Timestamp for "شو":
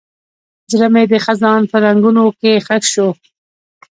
2.93-3.09